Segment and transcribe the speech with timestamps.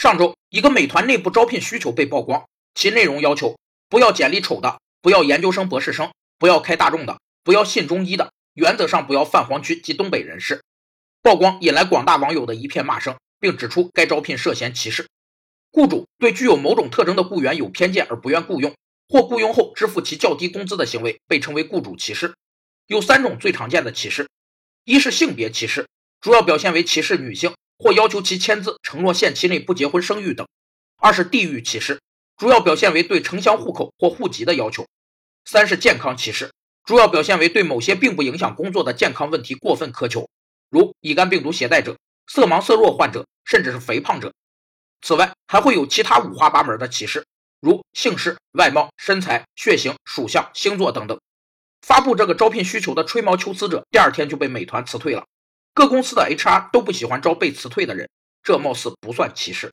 [0.00, 3.58] 上周，一个美团内部招聘需求被曝光，其内容要求
[3.88, 10.62] 不要简历丑的，不要研究生、博士生，不要开大众的，不要信中医的，原则上不要泛黄区及东北人士。
[11.20, 15.08] 曝光引来广大网友的一片骂声，并指出该招聘涉嫌歧视。
[15.72, 18.72] 雇主对具有某种特征的雇员有偏见而不愿雇佣，
[19.08, 22.36] 或雇佣后支付其较低工资的行为，被称为雇主歧视。
[22.86, 24.28] 有三种最常见的歧视：
[24.84, 25.88] 一是性别歧视，
[26.20, 27.52] 主要表现为歧视女性。
[27.78, 30.46] 或要求其签字承诺限期内不结婚生育等；
[30.96, 32.00] 二是地域歧视，
[32.36, 34.84] 主要表现为对城乡户口或户籍的要求；
[35.44, 36.50] 三是健康歧视，
[36.84, 40.28] 主要表现为对某些并不影响工作的健康问题过分苛求，
[40.68, 44.32] 如乙肝病毒携带者、色盲色弱患者，甚至是肥胖者。
[45.00, 47.24] 此外，还会有其他五花八门的歧视，
[47.60, 51.20] 如姓氏、外貌、身材、血型、属相、星座等等。
[51.82, 55.24] 发布这个招聘需求的吹毛求疵者，第二天就被美团辞退了。
[55.78, 58.10] 各公司的 HR 都不喜欢招被辞退的人，
[58.42, 59.70] 这貌似不算歧视。